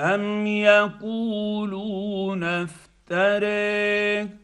أم 0.00 0.46
يقولون 0.46 2.44
افتريه 2.44 4.38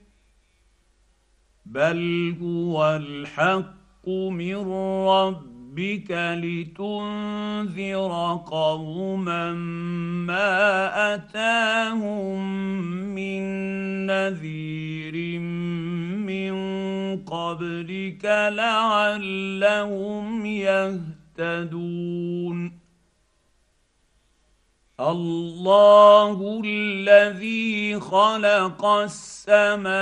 بل 1.66 2.34
هو 2.42 2.96
الحق 2.96 4.08
من 4.08 4.56
ربك 5.06 6.10
لتنذر 6.42 8.40
قوما 8.46 9.52
ما 10.26 11.14
أتاهم 11.14 12.40
من 13.14 13.42
نذير 14.06 15.38
من 16.18 16.54
قبلك 17.24 18.24
لعلهم 18.52 20.46
يهتدون 20.46 22.49
الله 25.00 26.60
الذي 26.64 28.00
خلق 28.00 28.84
السماوات 28.84 29.96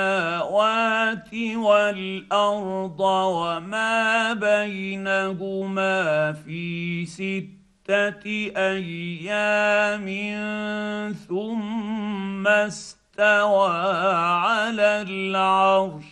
والأرض 1.55 3.01
وما 3.01 4.33
بينهما 4.33 6.33
في 6.33 7.07
ستة 7.07 8.27
أيام 8.57 10.07
ثم 11.29 12.49
استوى 12.49 13.71
على 14.43 15.05
العرش. 15.09 16.05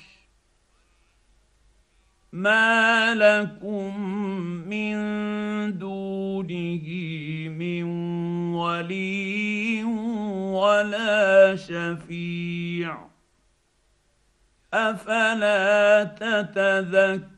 ما 2.33 3.15
لكم 3.15 4.01
من 4.69 4.97
دونه 5.79 6.87
ولي 8.57 9.85
ولا 10.55 11.57
شفيع. 11.57 13.07
أفلا 14.75 16.05
تتذكرون؟ 16.05 17.37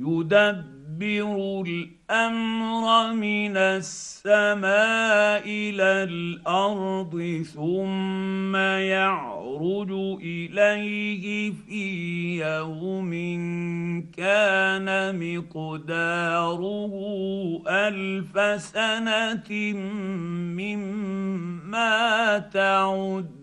يدبر 0.00 1.62
الأمر 1.66 3.12
من 3.12 3.56
السماء 3.56 5.42
إلى 5.44 6.02
الأرض 6.10 7.44
ثم 7.54 8.56
يعرج 9.60 9.92
إليه 10.22 11.52
في 11.52 11.84
يوم 12.40 13.12
كان 14.16 14.88
مقداره 15.20 16.92
ألف 17.68 18.62
سنة 18.62 19.50
مما 20.56 22.38
تعدون. 22.38 23.40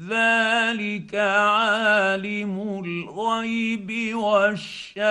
ذلك 0.00 1.14
عالم 1.14 2.82
الغيب 2.84 4.16
والشهادة 4.16 5.04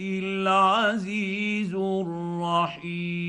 العزيز 0.00 1.74
الرحيم. 1.74 3.28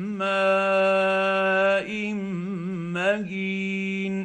ماء 0.21 2.13
مهين. 2.93 4.15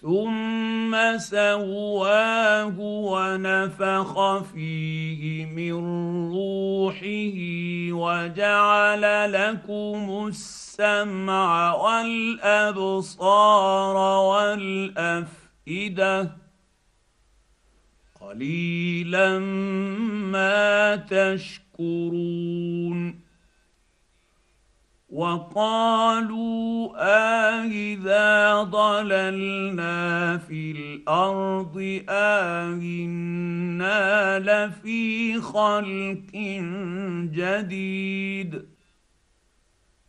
ثم 0.00 1.18
سواه 1.18 2.76
ونفخ 2.78 4.42
فيه 4.42 5.46
من 5.46 5.72
روحه 6.32 7.38
وجعل 7.92 9.04
لكم 9.32 10.26
السمع 10.28 11.74
والأبصار 11.74 13.16
والأفئدة. 15.66 16.16
قليلا 18.20 19.38
ما 20.34 20.96
تشكرون. 20.96 22.81
وقالوا 25.12 26.92
أإذا 26.96 28.62
ضللنا 28.62 30.38
في 30.38 30.70
الأرض 30.70 32.02
أإنا 32.08 33.18
لفي 34.38 35.40
خلق 35.40 36.32
جديد 37.32 38.62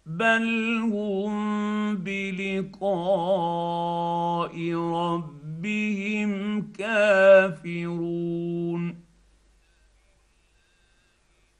بل 0.05 0.77
هم 0.91 1.95
بلقاء 1.95 2.93
ربهم 4.75 6.61
كافرون 6.71 8.23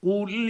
قل 0.04 0.50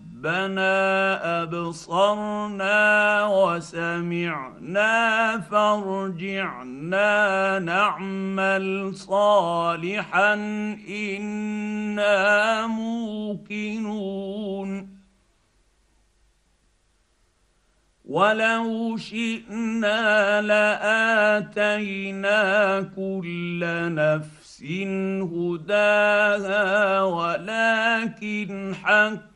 ربنا 0.21 1.41
أبصرنا 1.43 2.77
وسمعنا 3.25 4.89
فارجعنا 5.39 7.09
نعمل 7.59 8.95
صالحا 8.95 10.33
إنا 10.89 12.67
موقنون. 12.67 13.91
ولو 18.05 18.97
شئنا 18.97 20.41
لآتينا 21.51 22.01
كل 22.95 23.59
نفس 23.95 24.63
هداها 25.33 27.01
ولكن 27.03 28.75
حق 28.83 29.30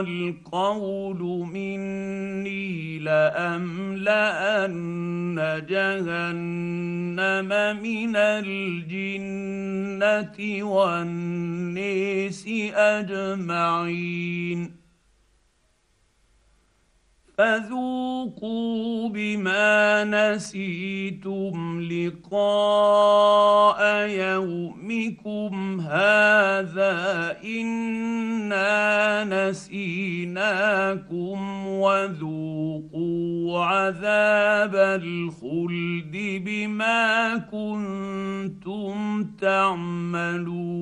القول 0.00 1.48
مني 1.52 2.98
لأملأن 2.98 4.80
جهنم 5.68 7.48
من 7.82 8.16
الجنة 8.16 9.56
والناس 10.64 12.48
أجمعين. 12.74 14.80
فذوقوا 17.40 19.08
بما 19.08 20.04
نسيتم 20.04 21.80
لقاء 21.92 23.80
يومكم 24.08 25.80
هذا 25.80 27.36
انا 28.52 29.50
نسيناكم 29.50 31.38
وذوقوا 31.66 33.64
عذاب 33.64 34.74
الخلد 34.76 36.42
بما 36.44 37.36
كنتم 37.36 39.24
تعملون 39.40 40.80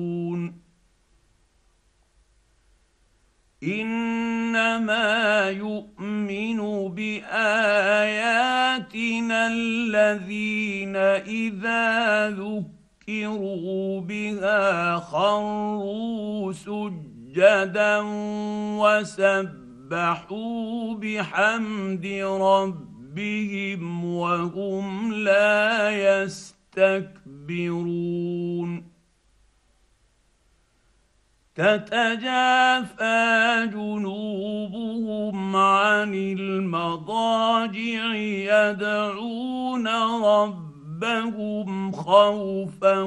انما 3.63 5.49
يؤمن 5.49 6.57
باياتنا 6.95 7.29
الذين 9.47 10.95
اذا 10.95 12.29
ذكروا 12.29 14.01
بها 14.01 14.95
خروا 14.95 16.53
سجدا 16.53 17.08
وسبحوا 19.89 20.95
بحمد 20.95 22.05
ربهم 22.41 24.05
وهم 24.05 25.13
لا 25.13 25.89
يستكبرون. 25.89 27.29
تتجافى 31.55 33.69
جنوبهم 33.73 35.55
عن 35.55 36.13
المضاجع 36.13 38.15
يدعون 38.15 39.87
ربهم 39.87 40.68
خوفا 41.91 43.01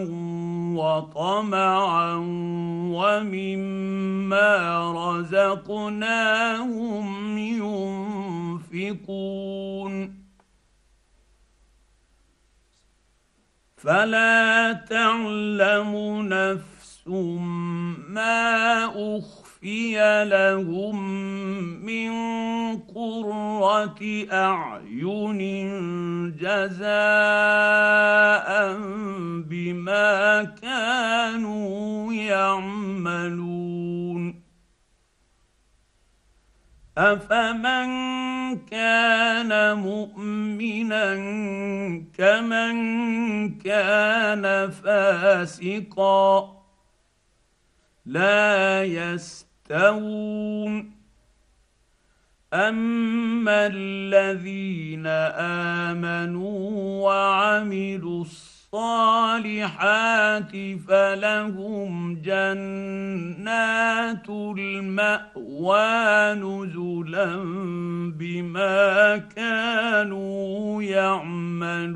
وطمعا 0.76 2.14
ومما 2.94 4.52
رزقناهم 5.20 7.08
ينفقون 8.72 10.22
فلا 13.76 14.72
تعلم 14.72 15.92
نفس 16.28 17.08
ما 18.08 18.84
اخفي 18.84 20.24
لهم 20.24 20.96
من 21.84 22.11
قره 23.62 24.02
أعين 24.32 25.42
جزاء 26.36 26.88
بما 29.50 30.44
كانوا 30.44 32.12
يعملون. 32.12 33.62
أفمن 36.98 37.88
كان 38.58 39.78
مؤمنا 39.78 41.14
كمن 42.18 42.74
كان 43.58 44.70
فاسقا 44.70 46.62
لا 48.06 48.84
يستوون. 48.84 50.22
اما 52.52 53.66
الذين 53.72 55.06
امنوا 55.86 56.70
وعملوا 57.04 58.24
الصالحات 58.72 60.52
فلهم 60.88 62.14
جنات 62.22 64.28
الماوى 64.28 66.34
نزلا 66.34 67.36
بما 68.18 69.16
كانوا 69.16 70.82
يعملون 70.82 71.92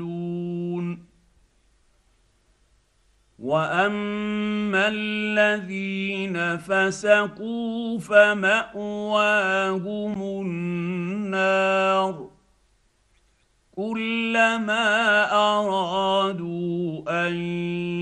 واما 3.39 4.87
الذين 4.87 6.57
فسقوا 6.57 7.99
فماواهم 7.99 9.21
النار 10.41 12.29
كلما 13.75 15.23
ارادوا 15.31 17.03
ان 17.27 17.35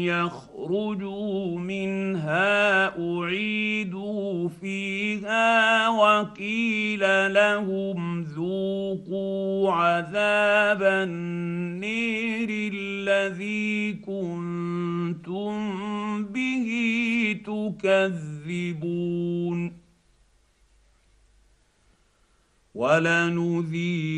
يخرجوا 0.03 1.59
منها 1.59 2.87
اعيدوا 2.87 4.49
فيها 4.49 5.89
وقيل 5.89 7.33
لهم 7.33 8.23
ذوقوا 8.23 9.71
عذاب 9.71 10.83
النير 10.83 12.49
الذي 12.73 13.93
كنتم 13.93 14.54
تكذبون 17.45 19.05
ولنذيقنهم 22.75 24.15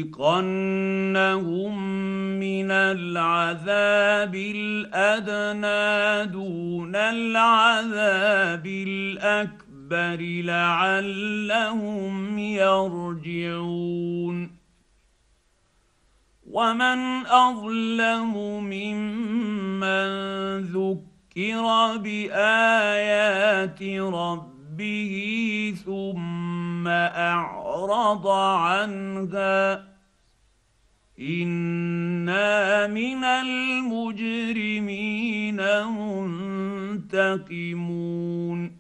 من 2.40 2.72
العذاب 2.72 4.36
الادنى 4.36 6.32
دون 6.32 6.96
العذاب 6.96 8.66
الاكبر 8.66 10.18
لعلهم 10.44 12.40
يرجعون 12.40 13.98
ومن 16.52 17.26
اظلم 17.26 18.34
ممن 18.64 20.08
ذكر 20.62 21.17
بآيات 21.98 23.84
ربه 24.14 25.14
ثم 25.86 26.88
أعرض 26.88 28.28
عنها. 28.28 29.88
إنا 31.20 32.88
من 32.88 33.24
المجرمين 33.24 35.60
منتقمون. 37.08 38.77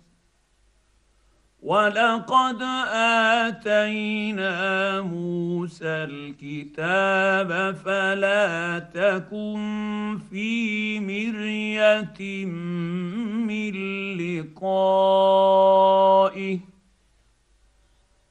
ولقد 1.61 2.61
اتينا 3.41 5.01
موسى 5.01 5.85
الكتاب 5.85 7.75
فلا 7.85 8.79
تكن 8.79 10.19
في 10.29 10.99
مريه 10.99 12.45
من 12.45 13.71
لقائه 14.37 16.59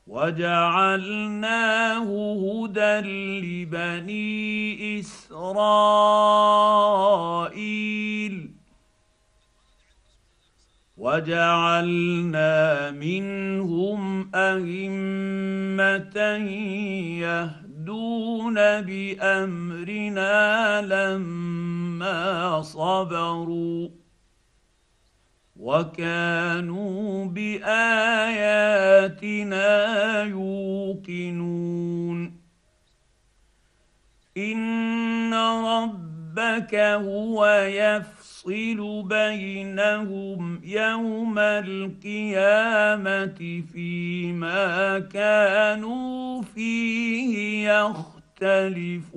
وجعلناه 0.06 2.04
هدى 2.34 3.00
لبني 3.40 5.00
اسرائيل 5.00 6.26
وجعلنا 11.06 12.90
منهم 12.90 14.30
أئمة 14.34 16.18
يهدون 17.22 18.54
بأمرنا 18.80 20.34
لما 20.82 22.62
صبروا 22.62 23.88
وكانوا 25.56 27.24
بآياتنا 27.24 27.72
يوقنون 30.22 31.60
إن 34.36 35.34
ربك 35.34 36.74
هو 36.74 37.46
يفصل 38.46 39.02
بينهم 39.02 40.60
يوم 40.64 41.38
القيامة 41.38 42.02
فيما 43.72 44.98
كانوا 44.98 46.42
فيه 46.42 47.68
يختلفون. 48.40 49.16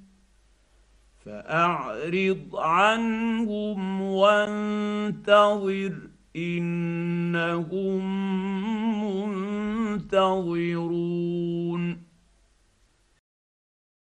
فأعرض 1.25 2.55
عنهم 2.55 4.01
وانتظر 4.01 5.93
إنهم 6.35 8.01
منتظرون. 10.01 11.01